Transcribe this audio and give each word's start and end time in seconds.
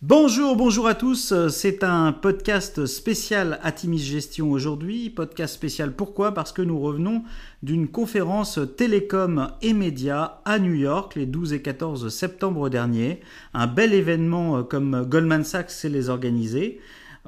Bonjour, 0.00 0.54
bonjour 0.54 0.86
à 0.86 0.94
tous. 0.94 1.34
C'est 1.48 1.82
un 1.82 2.12
podcast 2.12 2.86
spécial 2.86 3.58
Atimis 3.64 3.98
Gestion 3.98 4.52
aujourd'hui. 4.52 5.10
Podcast 5.10 5.52
spécial 5.52 5.92
pourquoi? 5.92 6.34
Parce 6.34 6.52
que 6.52 6.62
nous 6.62 6.78
revenons 6.78 7.24
d'une 7.64 7.88
conférence 7.88 8.60
télécom 8.76 9.50
et 9.60 9.72
médias 9.72 10.38
à 10.44 10.60
New 10.60 10.74
York 10.74 11.16
les 11.16 11.26
12 11.26 11.52
et 11.54 11.62
14 11.62 12.10
septembre 12.10 12.68
dernier. 12.68 13.18
Un 13.54 13.66
bel 13.66 13.92
événement 13.92 14.62
comme 14.62 15.04
Goldman 15.04 15.42
Sachs 15.42 15.72
sait 15.72 15.88
les 15.88 16.10
organiser. 16.10 16.78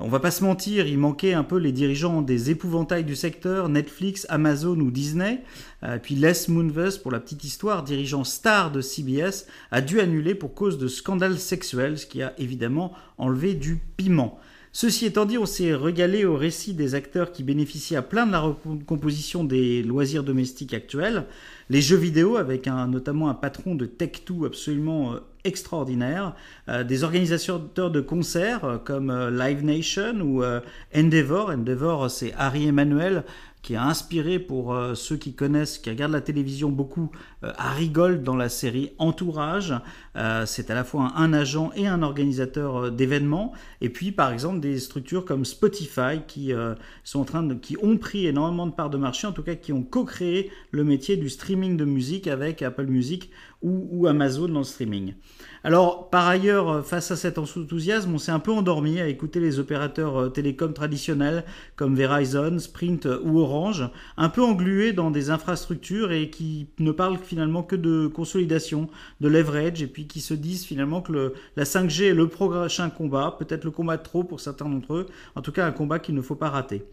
On 0.03 0.09
va 0.09 0.19
pas 0.19 0.31
se 0.31 0.43
mentir, 0.43 0.87
il 0.87 0.97
manquait 0.97 1.35
un 1.35 1.45
peu 1.45 1.59
les 1.59 1.73
dirigeants 1.73 2.23
des 2.23 2.51
épouvantails 2.51 3.05
du 3.05 3.15
secteur, 3.15 3.69
Netflix, 3.69 4.27
Amazon 4.31 4.79
ou 4.81 4.91
Disney. 4.91 5.43
Euh, 5.83 5.99
puis 5.99 6.15
Les 6.15 6.33
Moonves, 6.49 7.03
pour 7.03 7.11
la 7.11 7.21
petite 7.21 7.45
histoire, 7.45 7.85
dirigeant 7.85 8.25
star 8.25 8.73
de 8.73 8.81
CBS, 8.81 9.47
a 9.71 9.83
dû 9.83 10.01
annuler 10.01 10.35
pour 10.35 10.55
cause 10.55 10.79
de 10.79 10.89
scandales 10.89 11.39
sexuels, 11.39 11.99
ce 11.99 12.07
qui 12.07 12.23
a 12.23 12.33
évidemment 12.39 12.93
enlevé 13.19 13.53
du 13.53 13.79
piment. 13.99 14.39
Ceci 14.73 15.05
étant 15.05 15.27
dit, 15.27 15.37
on 15.37 15.47
s'est 15.47 15.75
régalé 15.75 16.25
au 16.25 16.37
récit 16.37 16.73
des 16.73 16.95
acteurs 16.95 17.33
qui 17.33 17.43
bénéficient 17.43 17.97
à 17.97 18.03
plein 18.03 18.27
de 18.27 18.33
la 18.33 18.41
recomposition 18.41 19.45
des 19.45 19.83
loisirs 19.83 20.25
domestiques 20.25 20.73
actuels, 20.73 21.27
les 21.69 21.83
jeux 21.83 21.97
vidéo 21.97 22.37
avec 22.37 22.67
notamment 22.67 23.29
un 23.29 23.35
patron 23.35 23.75
de 23.75 23.85
Tech2 23.85 24.47
absolument 24.47 25.17
euh, 25.45 25.49
extraordinaire, 25.49 26.35
euh, 26.69 26.85
des 26.85 27.05
organisateurs 27.05 27.91
de 27.91 28.01
concerts 28.01 28.65
euh, 28.65 28.79
comme 28.79 29.13
Live 29.31 29.65
Nation 29.65 30.21
ou 30.21 30.43
Endeavor. 30.95 31.51
Endeavor, 31.51 32.11
c'est 32.11 32.33
Harry 32.37 32.67
Emmanuel, 32.67 33.25
qui 33.63 33.77
a 33.77 33.85
inspiré 33.85 34.39
pour 34.39 34.75
euh, 34.75 34.95
ceux 34.95 35.17
qui 35.17 35.35
connaissent, 35.35 35.79
qui 35.79 35.91
regardent 35.91 36.13
la 36.13 36.21
télévision 36.21 36.71
beaucoup, 36.71 37.11
euh, 37.45 37.53
Harry 37.59 37.89
Gold 37.89 38.23
dans 38.23 38.37
la 38.37 38.49
série 38.49 38.93
Entourage. 38.99 39.75
Euh, 40.17 40.47
c'est 40.47 40.71
à 40.71 40.75
la 40.75 40.85
fois 40.85 41.13
un, 41.17 41.33
agent 41.33 41.71
et 41.77 41.87
un 41.87 42.03
organisateur 42.03 42.91
d'événements. 42.91 43.53
Et 43.81 43.91
puis, 43.91 44.13
par 44.13 44.33
exemple, 44.33 44.61
des 44.61 44.79
structures 44.79 45.25
comme 45.25 45.45
Spotify 45.45 46.23
qui 46.27 46.53
sont 47.05 47.21
en 47.21 47.25
train 47.25 47.43
de, 47.43 47.55
qui 47.55 47.77
ont 47.83 47.97
pris 47.97 48.27
énormément 48.27 48.67
de 48.67 48.73
parts 48.73 48.91
de 48.91 48.97
marché, 48.97 49.27
en 49.27 49.33
tout 49.33 49.43
cas 49.43 49.55
qui 49.55 49.73
ont 49.73 49.83
co-créé 49.83 50.51
le 50.71 50.85
métier 50.85 51.17
du 51.17 51.29
streaming 51.29 51.77
de 51.77 51.85
musique 51.85 52.27
avec 52.27 52.63
Apple 52.63 52.87
Music 52.87 53.31
ou, 53.63 54.07
Amazon 54.07 54.49
dans 54.49 54.61
le 54.61 54.65
streaming. 54.65 55.15
Alors, 55.65 56.09
par 56.09 56.27
ailleurs, 56.27 56.85
face 56.85 57.11
à 57.11 57.17
cet 57.17 57.37
enthousiasme, 57.37 58.15
on 58.15 58.19
s'est 58.19 58.33
un 58.33 58.39
peu 58.39 58.53
endormi 58.53 59.01
à 59.01 59.09
écouter 59.09 59.39
les 59.39 59.59
opérateurs 59.59 60.33
télécoms 60.33 60.73
traditionnels 60.73 61.45
comme 61.77 61.95
Verizon, 61.95 62.59
Sprint 62.59 63.07
ou 63.23 63.39
Orange, 63.39 63.50
un 64.17 64.29
peu 64.29 64.43
englués 64.43 64.93
dans 64.93 65.11
des 65.11 65.31
infrastructures 65.31 66.13
et 66.13 66.31
qui 66.31 66.69
ne 66.79 66.93
parlent 66.93 67.19
finalement 67.19 67.63
que 67.63 67.77
de 67.77 68.07
consolidation, 68.07 68.89
de 69.21 69.29
leverage, 69.29 69.83
et 69.83 69.87
puis 69.87 70.07
qui 70.07 70.21
se 70.21 70.35
disent 70.35 70.65
finalement 70.65 71.01
que 71.01 71.35
la 71.57 71.65
5G 71.65 72.11
est 72.11 72.15
le 72.15 72.29
prochain 72.29 72.91
combat, 72.91 73.37
peut-être 73.39 73.65
le 73.65 73.71
combat 73.71 73.97
de 73.97 74.03
trop 74.03 74.25
pour 74.25 74.41
certains 74.41 74.69
d'entre 74.69 74.95
eux, 74.95 75.07
en 75.35 75.43
tout 75.43 75.53
cas 75.53 75.67
un 75.67 75.73
combat 75.73 75.99
qu'il 75.99 76.15
ne 76.15 76.23
faut 76.23 76.37
pas 76.37 76.51
rater. 76.51 76.85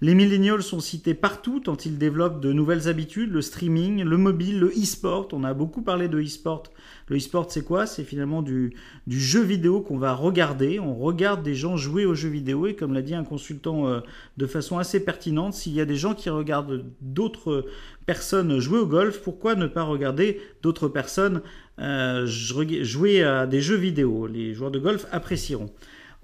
Les 0.00 0.14
millennials 0.14 0.62
sont 0.62 0.80
cités 0.80 1.14
partout 1.14 1.60
tant 1.60 1.76
ils 1.76 1.98
développent 1.98 2.40
de 2.40 2.52
nouvelles 2.52 2.88
habitudes, 2.88 3.32
le 3.32 3.42
streaming, 3.42 4.02
le 4.02 4.16
mobile, 4.16 4.58
le 4.58 4.68
e-sport. 4.68 5.28
On 5.32 5.44
a 5.44 5.54
beaucoup 5.54 5.82
parlé 5.82 6.08
de 6.08 6.20
e-sport. 6.20 6.64
Le 7.08 7.16
e-sport, 7.16 7.46
c'est 7.50 7.64
quoi? 7.64 7.86
C'est 7.86 8.02
finalement 8.02 8.42
du, 8.42 8.74
jeu 9.06 9.42
vidéo 9.42 9.80
qu'on 9.80 9.98
va 9.98 10.14
regarder. 10.14 10.80
On 10.80 10.94
regarde 10.94 11.42
des 11.42 11.54
gens 11.54 11.76
jouer 11.76 12.06
aux 12.06 12.14
jeux 12.14 12.28
vidéo 12.28 12.66
et 12.66 12.74
comme 12.74 12.92
l'a 12.92 13.02
dit 13.02 13.14
un 13.14 13.24
consultant 13.24 13.86
euh, 13.88 14.00
de 14.36 14.46
façon 14.46 14.78
assez 14.78 15.04
pertinente, 15.04 15.54
s'il 15.54 15.72
y 15.74 15.80
a 15.80 15.84
des 15.84 15.96
gens 15.96 16.14
qui 16.14 16.28
regardent 16.28 16.84
d'autres 17.00 17.66
personnes 18.06 18.58
jouer 18.58 18.78
au 18.78 18.86
golf, 18.86 19.22
pourquoi 19.22 19.54
ne 19.54 19.66
pas 19.66 19.82
regarder 19.82 20.40
d'autres 20.62 20.88
personnes 20.88 21.40
euh, 21.78 22.26
jouer 22.26 23.22
à 23.22 23.46
des 23.46 23.60
jeux 23.60 23.76
vidéo? 23.76 24.26
Les 24.26 24.54
joueurs 24.54 24.70
de 24.70 24.78
golf 24.78 25.06
apprécieront. 25.12 25.70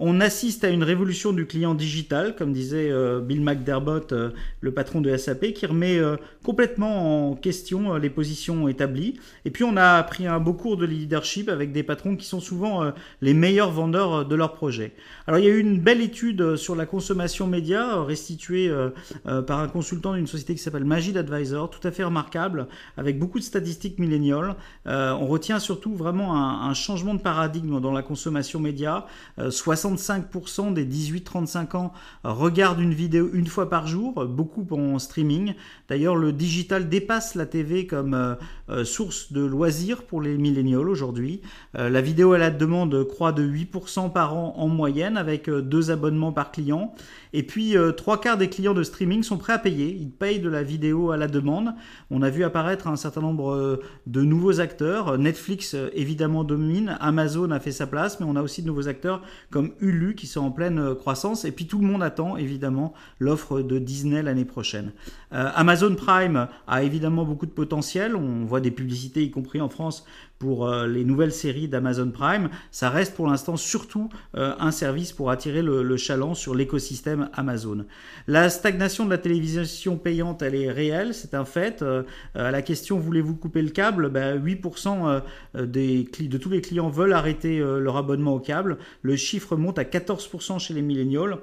On 0.03 0.19
assiste 0.19 0.63
à 0.63 0.69
une 0.69 0.83
révolution 0.83 1.31
du 1.31 1.45
client 1.45 1.75
digital, 1.75 2.35
comme 2.35 2.53
disait 2.53 2.89
euh, 2.89 3.19
Bill 3.19 3.39
McDermott, 3.39 4.13
euh, 4.13 4.31
le 4.59 4.71
patron 4.71 4.99
de 4.99 5.15
SAP, 5.15 5.53
qui 5.53 5.67
remet 5.67 5.99
euh, 5.99 6.15
complètement 6.43 7.29
en 7.29 7.35
question 7.35 7.93
les 7.97 8.09
positions 8.09 8.67
établies. 8.67 9.19
Et 9.45 9.51
puis 9.51 9.63
on 9.63 9.77
a 9.77 9.97
appris 9.97 10.25
un 10.25 10.39
beau 10.39 10.53
cours 10.53 10.75
de 10.75 10.87
leadership 10.87 11.49
avec 11.49 11.71
des 11.71 11.83
patrons 11.83 12.15
qui 12.15 12.25
sont 12.25 12.39
souvent 12.39 12.91
les 13.21 13.35
meilleurs 13.35 13.69
vendeurs 13.69 14.25
de 14.25 14.33
leurs 14.33 14.53
projets. 14.53 14.93
Alors 15.27 15.39
il 15.39 15.45
y 15.45 15.49
a 15.49 15.51
eu 15.51 15.59
une 15.59 15.79
belle 15.79 16.01
étude 16.01 16.55
sur 16.55 16.75
la 16.75 16.87
consommation 16.87 17.45
média 17.45 18.01
restituée 18.01 18.71
par 19.45 19.59
un 19.59 19.67
consultant 19.67 20.15
d'une 20.15 20.25
société 20.25 20.55
qui 20.55 20.61
s'appelle 20.61 20.85
Magid 20.85 21.15
Advisor, 21.15 21.69
tout 21.69 21.85
à 21.87 21.91
fait 21.91 22.03
remarquable, 22.03 22.67
avec 22.97 23.19
beaucoup 23.19 23.37
de 23.37 23.43
statistiques 23.43 23.99
milléniales. 23.99 24.55
on 24.85 25.27
retient 25.27 25.59
surtout 25.59 25.95
vraiment 25.95 26.35
un, 26.35 26.69
un, 26.69 26.73
changement 26.73 27.13
de 27.13 27.21
paradigme 27.21 27.79
dans 27.79 27.91
la 27.91 28.01
consommation 28.01 28.59
média. 28.59 29.05
60 29.37 29.90
65% 29.95 30.73
des 30.73 30.85
18-35 30.85 31.77
ans 31.77 31.93
regardent 32.23 32.81
une 32.81 32.93
vidéo 32.93 33.29
une 33.33 33.47
fois 33.47 33.69
par 33.69 33.87
jour, 33.87 34.25
beaucoup 34.25 34.65
en 34.71 34.99
streaming. 34.99 35.53
D'ailleurs, 35.89 36.15
le 36.15 36.31
digital 36.31 36.89
dépasse 36.89 37.35
la 37.35 37.45
TV 37.45 37.85
comme 37.87 38.13
euh, 38.13 38.35
euh, 38.69 38.85
source 38.85 39.31
de 39.33 39.41
loisirs 39.41 40.03
pour 40.03 40.21
les 40.21 40.37
millénials 40.37 40.87
aujourd'hui. 40.87 41.41
Euh, 41.77 41.89
la 41.89 42.01
vidéo 42.01 42.33
à 42.33 42.37
la 42.37 42.49
demande 42.49 43.03
croît 43.07 43.31
de 43.31 43.43
8% 43.43 44.11
par 44.11 44.35
an 44.35 44.53
en 44.57 44.67
moyenne 44.67 45.17
avec 45.17 45.49
deux 45.49 45.91
abonnements 45.91 46.31
par 46.31 46.51
client. 46.51 46.93
Et 47.33 47.43
puis, 47.43 47.75
trois 47.95 48.19
quarts 48.19 48.37
des 48.37 48.49
clients 48.49 48.73
de 48.73 48.83
streaming 48.83 49.23
sont 49.23 49.37
prêts 49.37 49.53
à 49.53 49.57
payer. 49.57 49.95
Ils 49.97 50.11
payent 50.11 50.41
de 50.41 50.49
la 50.49 50.63
vidéo 50.63 51.11
à 51.11 51.17
la 51.17 51.27
demande. 51.27 51.73
On 52.09 52.21
a 52.21 52.29
vu 52.29 52.43
apparaître 52.43 52.87
un 52.87 52.97
certain 52.97 53.21
nombre 53.21 53.79
de 54.05 54.21
nouveaux 54.21 54.59
acteurs. 54.59 55.17
Netflix, 55.17 55.77
évidemment, 55.93 56.43
domine. 56.43 56.97
Amazon 56.99 57.51
a 57.51 57.61
fait 57.61 57.71
sa 57.71 57.87
place, 57.87 58.19
mais 58.19 58.25
on 58.27 58.35
a 58.35 58.41
aussi 58.41 58.63
de 58.63 58.67
nouveaux 58.67 58.89
acteurs 58.89 59.21
comme 59.49 59.71
Hulu 59.81 60.15
qui 60.15 60.27
sont 60.27 60.41
en 60.41 60.51
pleine 60.51 60.79
euh, 60.79 60.95
croissance. 60.95 61.45
Et 61.45 61.51
puis 61.51 61.67
tout 61.67 61.79
le 61.79 61.85
monde 61.85 62.03
attend 62.03 62.37
évidemment 62.37 62.93
l'offre 63.19 63.61
de 63.61 63.79
Disney 63.79 64.21
l'année 64.21 64.45
prochaine. 64.45 64.91
Euh, 65.33 65.49
Amazon 65.55 65.95
Prime 65.95 66.47
a 66.67 66.83
évidemment 66.83 67.25
beaucoup 67.25 67.45
de 67.45 67.51
potentiel. 67.51 68.15
On 68.15 68.45
voit 68.45 68.61
des 68.61 68.71
publicités, 68.71 69.23
y 69.23 69.31
compris 69.31 69.61
en 69.61 69.69
France, 69.69 70.05
pour 70.41 70.67
euh, 70.67 70.87
les 70.87 71.05
nouvelles 71.05 71.31
séries 71.31 71.67
d'Amazon 71.67 72.09
Prime. 72.09 72.49
Ça 72.71 72.89
reste 72.89 73.15
pour 73.15 73.27
l'instant 73.27 73.55
surtout 73.55 74.09
un 74.33 74.71
service 74.71 75.11
pour 75.11 75.29
attirer 75.29 75.61
le, 75.61 75.97
chaland 75.97 76.33
sur 76.33 76.55
l'écosystème 76.55 77.29
Amazon. 77.33 77.85
La 78.27 78.49
stagnation 78.49 79.05
de 79.05 79.11
la 79.11 79.17
télévision 79.17 79.97
payante, 79.97 80.41
elle 80.41 80.55
est 80.55 80.71
réelle, 80.71 81.13
c'est 81.13 81.33
un 81.33 81.45
fait. 81.45 81.83
à 82.33 82.51
la 82.51 82.61
question 82.61 82.97
voulez-vous 82.97 83.35
couper 83.35 83.61
le 83.61 83.69
câble? 83.69 84.09
8% 84.09 85.21
ben, 85.53 85.65
de 85.65 86.37
tous 86.37 86.49
les 86.49 86.61
clients 86.61 86.89
veulent 86.89 87.13
arrêter 87.13 87.59
leur 87.59 87.97
abonnement 87.97 88.33
au 88.33 88.39
câble. 88.39 88.77
Le 89.01 89.15
chiffre 89.15 89.55
monte 89.55 89.77
à 89.77 89.83
14% 89.83 90.59
chez 90.59 90.73
les 90.73 90.81
millénials. 90.81 91.37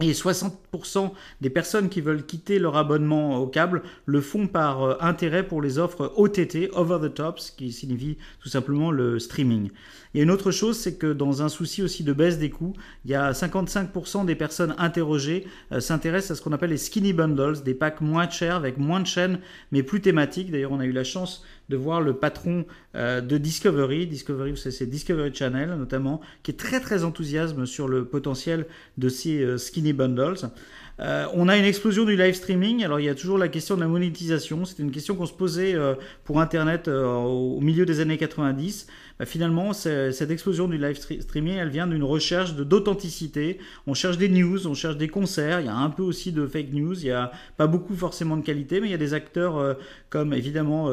Et 0.00 0.12
60% 0.12 1.10
des 1.40 1.50
personnes 1.50 1.88
qui 1.88 2.00
veulent 2.00 2.24
quitter 2.24 2.60
leur 2.60 2.76
abonnement 2.76 3.38
au 3.38 3.48
câble 3.48 3.82
le 4.06 4.20
font 4.20 4.46
par 4.46 4.82
euh, 4.82 4.96
intérêt 5.00 5.42
pour 5.42 5.60
les 5.60 5.78
offres 5.78 6.12
OTT, 6.16 6.70
over 6.72 6.98
the 7.02 7.12
top, 7.12 7.40
ce 7.40 7.50
qui 7.50 7.72
signifie 7.72 8.16
tout 8.40 8.48
simplement 8.48 8.92
le 8.92 9.18
streaming. 9.18 9.70
Et 10.14 10.22
une 10.22 10.30
autre 10.30 10.52
chose, 10.52 10.78
c'est 10.78 10.94
que 10.96 11.12
dans 11.12 11.42
un 11.42 11.48
souci 11.48 11.82
aussi 11.82 12.04
de 12.04 12.12
baisse 12.12 12.38
des 12.38 12.50
coûts, 12.50 12.74
il 13.04 13.10
y 13.10 13.14
a 13.14 13.32
55% 13.32 14.24
des 14.24 14.36
personnes 14.36 14.74
interrogées 14.78 15.46
euh, 15.72 15.80
s'intéressent 15.80 16.30
à 16.30 16.34
ce 16.36 16.42
qu'on 16.42 16.52
appelle 16.52 16.70
les 16.70 16.78
skinny 16.78 17.12
bundles, 17.12 17.62
des 17.64 17.74
packs 17.74 18.00
moins 18.00 18.28
chers 18.28 18.54
avec 18.54 18.78
moins 18.78 19.00
de 19.00 19.06
chaînes 19.06 19.40
mais 19.72 19.82
plus 19.82 20.00
thématiques. 20.00 20.50
D'ailleurs, 20.52 20.72
on 20.72 20.80
a 20.80 20.86
eu 20.86 20.92
la 20.92 21.04
chance 21.04 21.44
de 21.68 21.76
voir 21.76 22.00
le 22.00 22.14
patron 22.14 22.64
euh, 22.94 23.20
de 23.20 23.38
Discovery, 23.38 24.06
Discovery, 24.06 24.54
c'est 24.56 24.86
Discovery 24.86 25.34
Channel 25.34 25.70
notamment, 25.70 26.20
qui 26.42 26.50
est 26.50 26.58
très 26.58 26.80
très 26.80 27.04
enthousiasme 27.04 27.66
sur 27.66 27.88
le 27.88 28.04
potentiel 28.04 28.66
de 28.96 29.08
ces 29.08 29.42
euh, 29.42 29.58
skinny 29.58 29.92
bundles. 29.92 30.50
Euh, 31.00 31.26
on 31.34 31.48
a 31.48 31.56
une 31.56 31.64
explosion 31.64 32.04
du 32.04 32.16
live 32.16 32.34
streaming. 32.34 32.84
Alors 32.84 32.98
il 32.98 33.06
y 33.06 33.08
a 33.08 33.14
toujours 33.14 33.38
la 33.38 33.48
question 33.48 33.76
de 33.76 33.80
la 33.80 33.86
monétisation. 33.86 34.64
C'était 34.64 34.82
une 34.82 34.90
question 34.90 35.14
qu'on 35.14 35.26
se 35.26 35.32
posait 35.32 35.76
pour 36.24 36.40
Internet 36.40 36.88
au 36.88 37.60
milieu 37.60 37.86
des 37.86 38.00
années 38.00 38.18
90. 38.18 38.88
Bah, 39.18 39.26
finalement, 39.26 39.72
cette 39.72 40.30
explosion 40.30 40.68
du 40.68 40.78
live 40.78 40.98
streaming, 41.20 41.56
elle 41.56 41.70
vient 41.70 41.86
d'une 41.86 42.04
recherche 42.04 42.54
d'authenticité. 42.54 43.58
On 43.86 43.94
cherche 43.94 44.18
des 44.18 44.28
news, 44.28 44.66
on 44.66 44.74
cherche 44.74 44.96
des 44.96 45.08
concerts. 45.08 45.60
Il 45.60 45.66
y 45.66 45.70
a 45.70 45.76
un 45.76 45.90
peu 45.90 46.02
aussi 46.02 46.32
de 46.32 46.46
fake 46.46 46.72
news. 46.72 46.98
Il 47.00 47.06
n'y 47.06 47.10
a 47.10 47.32
pas 47.56 47.66
beaucoup 47.66 47.94
forcément 47.94 48.36
de 48.36 48.42
qualité, 48.42 48.80
mais 48.80 48.88
il 48.88 48.90
y 48.90 48.94
a 48.94 48.98
des 48.98 49.14
acteurs 49.14 49.76
comme 50.10 50.32
évidemment 50.32 50.90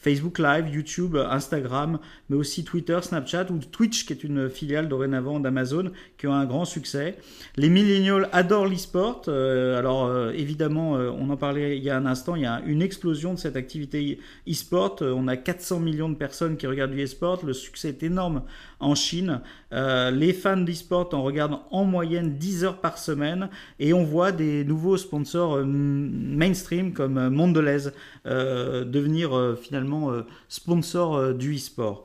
Facebook 0.00 0.38
Live, 0.38 0.68
YouTube, 0.68 1.16
Instagram, 1.16 1.98
mais 2.28 2.36
aussi 2.36 2.64
Twitter, 2.64 2.98
Snapchat 3.02 3.46
ou 3.50 3.58
Twitch, 3.58 4.06
qui 4.06 4.12
est 4.12 4.22
une 4.22 4.48
filiale 4.48 4.88
dorénavant 4.88 5.40
d'Amazon, 5.40 5.90
qui 6.16 6.28
ont 6.28 6.32
un 6.32 6.46
grand 6.46 6.64
succès. 6.64 7.16
Les 7.56 7.68
millennials 7.68 8.28
adorent 8.32 8.66
l'e-sport. 8.66 9.22
Euh, 9.26 9.76
alors 9.78 10.06
euh, 10.06 10.30
évidemment, 10.32 10.96
euh, 10.96 11.10
on 11.10 11.30
en 11.30 11.36
parlait 11.36 11.76
il 11.76 11.82
y 11.82 11.90
a 11.90 11.96
un 11.96 12.06
instant, 12.06 12.36
il 12.36 12.42
y 12.42 12.46
a 12.46 12.62
une 12.64 12.80
explosion 12.80 13.34
de 13.34 13.38
cette 13.38 13.56
activité 13.56 14.20
e-sport. 14.48 14.98
on 15.00 15.26
a 15.26 15.36
400 15.36 15.80
millions 15.80 16.08
de 16.08 16.14
personnes 16.14 16.56
qui 16.56 16.66
regardent 16.66 16.92
du 16.92 17.02
e-sport. 17.02 17.44
Succès 17.68 17.88
est 17.88 18.02
énorme 18.02 18.42
en 18.80 18.94
Chine. 18.94 19.40
les 19.72 20.32
fans 20.32 20.56
d'e-sport 20.56 21.10
en 21.12 21.22
regardent 21.22 21.60
en 21.70 21.84
moyenne 21.84 22.36
10 22.36 22.64
heures 22.64 22.80
par 22.80 22.98
semaine 22.98 23.48
et 23.78 23.92
on 23.92 24.04
voit 24.04 24.32
des 24.32 24.64
nouveaux 24.64 24.96
sponsors 24.96 25.64
mainstream 25.64 26.92
comme 26.92 27.28
Mondelez 27.28 27.90
devenir 28.24 29.56
finalement 29.60 30.12
sponsor 30.48 31.34
du 31.34 31.56
e-sport. 31.56 32.04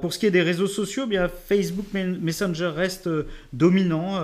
pour 0.00 0.12
ce 0.12 0.18
qui 0.18 0.26
est 0.26 0.30
des 0.30 0.42
réseaux 0.42 0.66
sociaux, 0.66 1.06
bien 1.06 1.28
Facebook 1.28 1.86
Messenger 1.92 2.72
reste 2.74 3.08
dominant. 3.52 4.22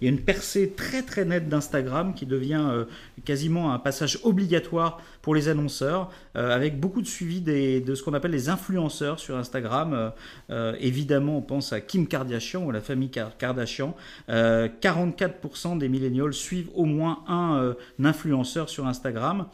il 0.00 0.04
y 0.04 0.06
a 0.06 0.10
une 0.10 0.20
percée 0.20 0.72
très 0.76 1.02
très 1.02 1.24
nette 1.24 1.48
d'Instagram 1.48 2.14
qui 2.14 2.26
devient 2.26 2.86
quasiment 3.24 3.72
un 3.72 3.78
passage 3.78 4.18
obligatoire 4.22 5.00
pour 5.22 5.34
les 5.34 5.48
annonceurs, 5.48 6.10
euh, 6.36 6.54
avec 6.54 6.80
beaucoup 6.80 7.02
de 7.02 7.06
suivi 7.06 7.40
de 7.40 7.94
ce 7.94 8.02
qu'on 8.02 8.14
appelle 8.14 8.30
les 8.30 8.48
influenceurs 8.48 9.18
sur 9.18 9.36
Instagram. 9.36 9.89
Euh, 9.92 10.10
euh, 10.50 10.74
évidemment, 10.80 11.38
on 11.38 11.42
pense 11.42 11.72
à 11.72 11.80
Kim 11.80 12.06
Kardashian 12.06 12.64
ou 12.64 12.70
la 12.70 12.80
famille 12.80 13.10
Kardashian. 13.10 13.94
44% 14.28 15.78
des 15.78 15.88
millénials 15.88 16.32
suivent 16.32 16.70
au 16.74 16.84
moins 16.84 17.24
un, 17.28 17.74
influenceur 18.02 18.68
sur 18.68 18.86
Instagram. 18.86 19.46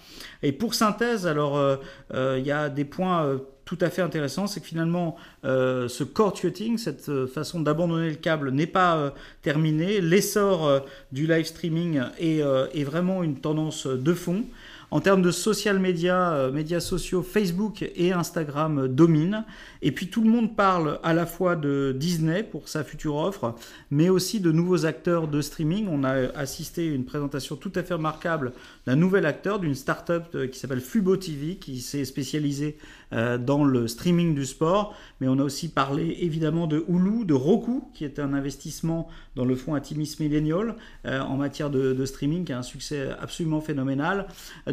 Et 0.43 0.53
pour 0.53 0.75
synthèse, 0.75 1.27
alors 1.27 1.79
il 2.15 2.47
y 2.47 2.53
a 2.53 2.69
des 2.69 2.85
points 2.85 3.39
tout 3.65 3.79
à 3.81 3.91
fait 3.91 4.03
intéressants, 4.03 4.47
c'est 4.47 4.61
que 4.61 4.67
finalement, 4.67 5.17
ce 5.45 6.05
cord 6.05 6.35
cutting, 6.35 6.79
cette 6.79 7.27
façon 7.27 7.61
d'abandonner 7.61 8.11
le 8.11 8.17
câble, 8.17 8.51
n'est 8.51 8.67
pas 8.67 9.13
terminé. 9.43 10.01
L'essor 10.01 10.83
du 11.13 11.27
live 11.27 11.45
streaming 11.45 12.01
est, 12.19 12.85
vraiment 12.85 13.23
une 13.23 13.41
tendance 13.41 13.87
de 13.87 14.15
fond. 14.15 14.45
En 14.91 15.01
termes 15.01 15.23
de 15.23 15.33
social 15.33 15.81
media, 15.81 16.33
euh, 16.33 16.53
médias 16.53 16.81
sociaux, 16.81 17.23
Facebook 17.23 17.83
et 17.97 18.13
Instagram 18.13 18.87
dominent. 18.87 19.45
Et 19.83 19.91
puis 19.91 20.09
tout 20.09 20.23
le 20.23 20.31
monde 20.31 20.55
parle 20.55 21.01
à 21.03 21.13
la 21.13 21.27
fois 21.27 21.57
de 21.57 21.95
Disney 21.99 22.45
pour 22.45 22.69
sa 22.69 22.85
future 22.85 23.17
offre, 23.17 23.57
mais 23.91 24.09
aussi 24.09 24.41
de 24.41 24.53
nouveaux 24.53 24.87
acteurs 24.87 25.27
de 25.27 25.41
streaming. 25.41 25.89
On 25.91 26.05
a 26.05 26.13
assisté 26.37 26.89
à 26.89 26.95
une 26.95 27.05
présentation 27.05 27.57
tout 27.57 27.73
à 27.75 27.83
fait 27.83 27.95
remarquable 27.95 28.53
d'un 28.87 28.97
nouvel 28.97 29.27
acteur, 29.27 29.59
d'une 29.59 29.75
start-up 29.75 30.27
euh, 30.35 30.47
qui 30.47 30.59
s'appelle 30.59 30.81
Fubo 30.81 31.17
TV, 31.17 31.57
qui 31.57 31.81
s'est 31.81 32.05
spécialisé 32.05 32.77
euh, 33.13 33.39
dans 33.39 33.65
le 33.65 33.89
streaming 33.89 34.35
du 34.35 34.47
sport. 34.47 34.95
Mais 35.21 35.27
on 35.27 35.39
a 35.41 35.43
aussi 35.43 35.69
parlé 35.69 36.17
évidemment 36.21 36.69
de 36.69 36.85
Hulu, 36.89 37.25
de 37.25 37.35
Roku, 37.35 37.83
qui 37.93 38.05
est 38.05 38.21
un 38.21 38.33
investissement 38.35 39.09
dans 39.35 39.45
le 39.45 39.57
fonds 39.57 39.75
Atimis 39.75 40.17
Millennial 40.21 40.77
en 41.05 41.37
matière 41.37 41.71
de, 41.71 41.93
de, 41.93 42.07
streaming, 42.07 42.45
qui 42.45 42.53
a 42.53 42.59
un 42.59 42.63
succès 42.63 43.11
absolument 43.21 43.61
phénoménal 43.61 44.27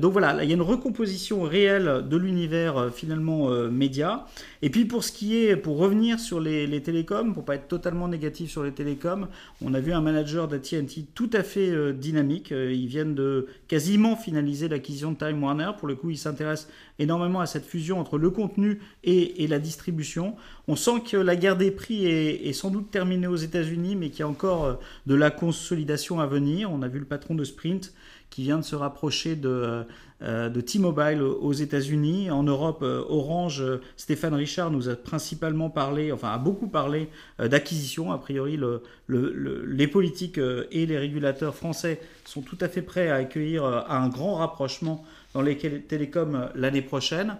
donc 0.04 0.13
voilà, 0.14 0.44
il 0.44 0.48
y 0.48 0.54
a 0.54 0.56
une 0.56 0.62
recomposition 0.62 1.42
réelle 1.42 2.06
de 2.08 2.18
l'univers 2.18 2.78
euh, 2.78 2.90
finalement 2.92 3.50
euh, 3.50 3.70
média. 3.70 4.28
Et 4.62 4.70
puis 4.70 4.86
pour 4.86 5.04
ce 5.04 5.12
qui 5.12 5.36
est, 5.36 5.58
pour 5.58 5.78
revenir 5.78 6.20
sur 6.20 6.40
les, 6.40 6.82
télécoms, 6.82 7.34
pour 7.34 7.44
pas 7.44 7.56
être 7.56 7.68
totalement 7.68 8.08
négatif 8.08 8.52
sur 8.52 8.64
les 8.64 8.72
télécoms, 8.72 9.28
on 9.62 9.74
a 9.74 9.80
vu 9.80 9.92
un 9.92 10.02
manager 10.02 10.48
d'AT&T 10.48 11.08
tout 11.16 11.30
à 11.34 11.42
fait 11.42 11.70
euh, 11.72 11.94
dynamique. 11.94 12.52
Ils 12.52 12.86
viennent 12.86 13.16
de 13.16 13.48
quasiment 13.68 14.16
finaliser 14.16 14.70
l'acquisition 14.70 15.12
de 15.14 15.18
Time 15.18 15.44
Warner. 15.44 15.72
Pour 15.80 15.88
le 15.88 15.96
coup, 15.96 16.12
ils 16.12 16.18
s'intéressent 16.18 16.72
énormément 17.00 17.40
à 17.40 17.48
cette 17.48 17.66
fusion 17.66 18.00
entre 18.00 18.20
le 18.20 18.30
contenu 18.30 18.80
et, 19.04 19.48
la 19.48 19.58
distribution. 19.58 20.36
On 20.68 20.76
sent 20.76 21.02
que 21.10 21.18
la 21.18 21.36
guerre 21.36 21.58
des 21.58 21.72
prix 21.72 22.06
est 22.06 22.54
sans 22.54 22.70
doute 22.70 22.92
terminée 22.92 23.28
aux 23.28 23.36
États-Unis, 23.36 23.96
mais 23.96 24.10
qu'il 24.10 24.20
y 24.20 24.24
a 24.24 24.28
encore 24.28 24.80
de 25.08 25.16
la 25.16 25.32
consolidation 25.32 26.20
à 26.20 26.28
venir. 26.28 26.72
On 26.72 26.82
a 26.84 26.88
vu 26.88 27.00
le 27.00 27.06
patron 27.06 27.36
de 27.36 27.44
Sprint 27.44 27.94
qui 28.34 28.42
vient 28.42 28.58
de 28.58 28.64
se 28.64 28.76
rapprocher 28.76 29.36
de, 29.36 29.86
de 30.22 30.62
T-Mobile 30.62 31.22
aux 31.22 31.54
États-Unis. 31.54 32.32
En 32.32 32.44
Europe, 32.44 32.80
euh, 32.82 33.04
Orange, 33.10 33.62
euh, 33.62 33.82
Stéphane 33.98 34.34
Richard 34.34 34.72
nous 34.72 34.88
a 34.88 34.96
principalement 34.96 35.70
parlé, 35.70 36.12
enfin 36.12 36.30
a 36.32 36.38
beaucoup 36.38 36.68
parlé 36.68 37.10
d'acquisition. 37.40 38.12
A 38.12 38.18
priori, 38.18 38.58
le, 38.58 38.84
les 39.10 39.88
politiques 39.88 40.40
et 40.72 40.86
les 40.86 40.98
régulateurs 40.98 41.56
français 41.56 42.00
sont 42.26 42.42
tout 42.42 42.58
à 42.62 42.70
fait 42.70 42.82
prêts 42.82 43.10
à 43.10 43.16
accueillir 43.16 43.66
un 43.66 44.08
grand 44.08 44.36
rapprochement 44.36 45.04
dans 45.34 45.42
les 45.42 45.58
télécoms 45.58 46.50
l'année 46.56 46.82
prochaine. 46.82 47.36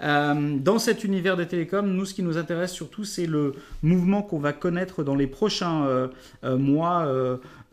dans 0.00 0.78
cet 0.78 1.02
univers 1.04 1.36
des 1.36 1.46
télécoms, 1.46 1.86
nous, 1.86 2.04
ce 2.04 2.14
qui 2.14 2.22
nous 2.22 2.38
intéresse 2.38 2.72
surtout, 2.72 3.04
c'est 3.04 3.26
le 3.26 3.54
mouvement 3.82 4.22
qu'on 4.22 4.38
va 4.38 4.52
connaître 4.52 5.02
dans 5.02 5.16
les 5.16 5.26
prochains 5.26 6.08
mois 6.44 7.06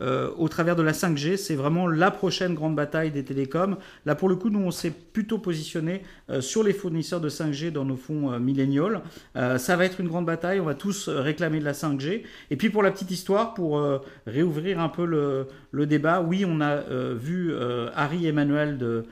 euh, 0.02 0.30
au 0.36 0.46
travers 0.48 0.76
de 0.76 0.82
la 0.82 0.92
5G. 0.92 1.38
C'est 1.38 1.54
vraiment 1.54 1.86
la 1.86 2.10
prochaine 2.10 2.52
grande 2.52 2.76
bataille 2.76 3.10
des 3.10 3.24
télécoms. 3.24 3.78
Là, 4.04 4.14
pour 4.14 4.28
le 4.28 4.36
coup, 4.36 4.50
on 4.58 4.70
s'est 4.70 4.90
plutôt 4.90 5.38
positionné 5.38 6.02
euh, 6.30 6.40
sur 6.40 6.62
les 6.62 6.72
fournisseurs 6.72 7.20
de 7.20 7.28
5G 7.28 7.70
dans 7.70 7.84
nos 7.84 7.96
fonds 7.96 8.32
euh, 8.32 8.38
milléniaux. 8.38 8.88
ça 9.34 9.76
va 9.76 9.84
être 9.84 10.00
une 10.00 10.08
grande 10.08 10.26
bataille. 10.26 10.60
On 10.60 10.64
va 10.64 10.74
tous 10.74 11.08
réclamer 11.08 11.60
de 11.60 11.64
la 11.64 11.72
5G. 11.72 12.22
Et 12.50 12.56
puis, 12.56 12.70
pour 12.70 12.82
la 12.82 12.90
petite 12.90 13.10
histoire, 13.10 13.54
pour 13.54 13.82
réouvrir 14.26 14.80
un 14.80 14.88
peu 14.88 15.04
le, 15.04 15.86
débat, 15.86 16.20
oui, 16.20 16.44
on 16.46 16.60
a 16.60 16.80
vu 17.14 17.54
Harry 17.94 18.26
Emmanuel 18.26 18.78
de, 18.78 19.04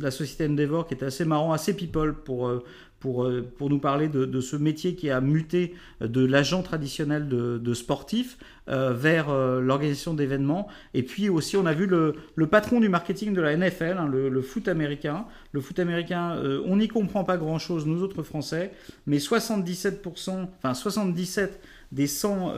la 0.00 0.10
société 0.10 0.46
Endeavor 0.46 0.86
qui 0.86 0.94
était 0.94 1.06
assez 1.06 1.24
marrant, 1.24 1.52
assez 1.52 1.74
people 1.74 2.14
pour 2.14 2.48
euh, 2.48 2.64
pour 3.00 3.70
nous 3.70 3.78
parler 3.78 4.08
de, 4.08 4.40
ce 4.40 4.56
métier 4.56 4.94
qui 4.94 5.10
a 5.10 5.20
muté 5.20 5.74
de 6.00 6.24
l'agent 6.24 6.62
traditionnel 6.62 7.28
de, 7.28 7.58
de 7.58 7.74
sportif 7.74 8.38
euh, 8.68 8.92
vers 8.92 9.30
euh, 9.30 9.60
l'organisation 9.60 10.12
d'événements. 10.12 10.66
Et 10.92 11.04
puis 11.04 11.28
aussi, 11.28 11.56
on 11.56 11.66
a 11.66 11.72
vu 11.72 11.86
le, 11.86 12.16
le, 12.34 12.46
patron 12.48 12.80
du 12.80 12.88
marketing 12.88 13.32
de 13.32 13.40
la 13.40 13.56
NFL, 13.56 13.96
hein, 13.98 14.08
le, 14.08 14.42
foot 14.42 14.66
américain. 14.66 15.26
Le 15.52 15.60
foot 15.60 15.78
américain, 15.78 16.36
on 16.66 16.76
n'y 16.76 16.88
comprend 16.88 17.22
pas 17.22 17.36
grand-chose, 17.36 17.86
nous 17.86 18.02
autres 18.02 18.22
Français, 18.22 18.72
mais 19.06 19.18
77%, 19.18 20.48
enfin 20.58 20.74
77 20.74 21.60
des 21.92 22.06
100 22.08 22.54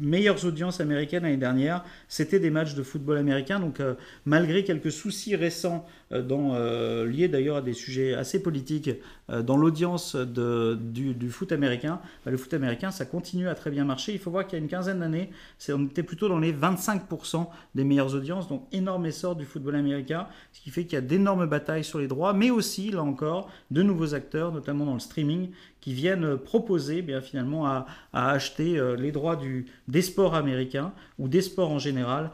meilleures 0.00 0.44
audiences 0.44 0.80
américaines 0.80 1.22
l'année 1.22 1.36
dernière, 1.36 1.84
c'était 2.08 2.40
des 2.40 2.50
matchs 2.50 2.74
de 2.74 2.82
football 2.82 3.18
américain. 3.18 3.60
Donc, 3.60 3.80
malgré 4.24 4.64
quelques 4.64 4.92
soucis 4.92 5.36
récents 5.36 5.86
euh, 6.12 6.22
dans, 6.22 6.54
euh, 6.54 7.06
lié 7.06 7.28
d'ailleurs 7.28 7.56
à 7.56 7.62
des 7.62 7.72
sujets 7.72 8.14
assez 8.14 8.42
politiques 8.42 8.90
euh, 9.30 9.42
dans 9.42 9.56
l'audience 9.56 10.16
du, 10.16 11.30
foot 11.30 11.52
américain. 11.52 12.00
Bah, 12.24 12.32
le 12.32 12.36
foot 12.36 12.52
américain, 12.52 12.90
ça 12.90 13.04
continue 13.04 13.48
à 13.48 13.54
très 13.54 13.70
bien 13.70 13.84
marcher. 13.84 14.12
Il 14.12 14.18
faut 14.18 14.30
voir 14.30 14.46
qu'il 14.46 14.58
y 14.58 14.60
a 14.60 14.62
une 14.62 14.68
quinzaine 14.68 15.00
d'années, 15.00 15.30
on 15.68 15.86
était 15.86 16.02
plutôt 16.02 16.28
dans 16.28 16.38
les 16.38 16.52
25% 16.52 17.46
des 17.76 17.84
meilleures 17.84 18.14
audiences, 18.14 18.48
donc 18.48 18.66
énorme 18.72 19.06
essor 19.06 19.36
du 19.36 19.44
football 19.44 19.76
américain, 19.76 20.26
ce 20.52 20.60
qui 20.60 20.70
fait 20.70 20.84
qu'il 20.84 20.94
y 20.94 20.96
a 20.96 21.00
d'énormes 21.00 21.46
batailles 21.46 21.84
sur 21.84 22.00
les 22.00 22.08
droits, 22.08 22.32
mais 22.32 22.50
aussi, 22.50 22.90
là 22.90 23.02
encore, 23.02 23.48
de 23.70 23.82
nouveaux 23.82 24.14
acteurs, 24.14 24.52
notamment 24.52 24.86
dans 24.86 24.94
le 24.94 25.00
streaming, 25.00 25.50
qui 25.80 25.94
viennent 25.94 26.36
proposer 26.36 26.98
eh 26.98 27.02
bien, 27.02 27.20
finalement 27.20 27.66
à, 27.66 27.86
acheter 28.12 28.78
les 28.98 29.12
droits 29.12 29.36
du, 29.36 29.66
des 29.90 30.02
sports 30.02 30.34
américains 30.34 30.92
ou 31.18 31.28
des 31.28 31.42
sports 31.42 31.70
en 31.70 31.78
général 31.78 32.30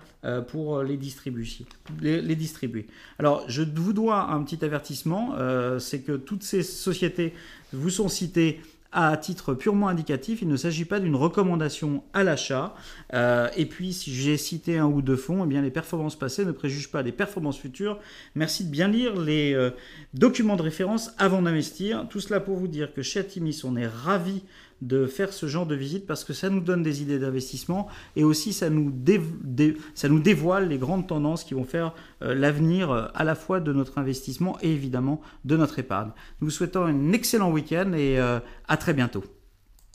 pour 0.48 0.82
les 0.82 0.96
distribuer. 0.96 1.46
Les, 2.00 2.20
les 2.20 2.36
distribuer. 2.36 2.86
Alors, 3.18 3.44
je 3.48 3.62
vous 3.62 3.92
dois 3.92 4.30
un 4.30 4.42
petit 4.42 4.64
avertissement, 4.64 5.34
euh, 5.38 5.78
c'est 5.78 6.00
que 6.00 6.12
toutes 6.12 6.42
ces 6.42 6.62
sociétés 6.62 7.32
vous 7.72 7.90
sont 7.90 8.08
citées 8.08 8.60
à 8.92 9.16
titre 9.16 9.54
purement 9.54 9.88
indicatif, 9.88 10.40
il 10.42 10.48
ne 10.48 10.56
s'agit 10.56 10.84
pas 10.84 11.00
d'une 11.00 11.16
recommandation 11.16 12.02
à 12.12 12.24
l'achat. 12.24 12.74
Euh, 13.14 13.48
et 13.56 13.66
puis, 13.66 13.92
si 13.92 14.14
j'ai 14.14 14.36
cité 14.36 14.78
un 14.78 14.86
ou 14.86 15.02
deux 15.02 15.16
fonds, 15.16 15.44
eh 15.44 15.46
bien, 15.46 15.62
les 15.62 15.70
performances 15.70 16.16
passées 16.16 16.44
ne 16.44 16.52
préjugent 16.52 16.90
pas 16.90 17.02
des 17.02 17.12
performances 17.12 17.58
futures. 17.58 17.98
Merci 18.34 18.64
de 18.64 18.70
bien 18.70 18.88
lire 18.88 19.18
les 19.20 19.54
euh, 19.54 19.70
documents 20.14 20.56
de 20.56 20.62
référence 20.62 21.12
avant 21.18 21.42
d'investir. 21.42 22.06
Tout 22.08 22.20
cela 22.20 22.40
pour 22.40 22.56
vous 22.56 22.68
dire 22.68 22.92
que 22.92 23.02
chez 23.02 23.20
Atimis, 23.20 23.62
on 23.64 23.76
est 23.76 23.86
ravis 23.86 24.42
de 24.82 25.06
faire 25.06 25.32
ce 25.32 25.46
genre 25.46 25.66
de 25.66 25.74
visite 25.74 26.06
parce 26.06 26.22
que 26.22 26.32
ça 26.32 26.50
nous 26.50 26.60
donne 26.60 26.82
des 26.82 27.00
idées 27.00 27.18
d'investissement 27.18 27.88
et 28.14 28.24
aussi 28.24 28.52
ça 28.52 28.68
nous, 28.68 28.90
dévoile 28.90 30.68
les 30.68 30.78
grandes 30.78 31.06
tendances 31.06 31.44
qui 31.44 31.54
vont 31.54 31.64
faire 31.64 31.94
l'avenir 32.20 32.90
euh, 32.90 33.06
à 33.14 33.24
la 33.24 33.34
fois 33.34 33.60
de 33.60 33.72
notre 33.72 33.98
investissement 33.98 34.58
et 34.62 34.72
évidemment 34.72 35.20
de 35.44 35.56
notre 35.56 35.78
épargne. 35.78 36.10
Nous 36.40 36.46
vous 36.48 36.50
souhaitons 36.50 36.84
un 36.84 37.12
excellent 37.12 37.50
week-end 37.50 37.92
et 37.92 38.18
euh, 38.18 38.40
à 38.68 38.76
très 38.76 38.94
bientôt. 38.94 39.24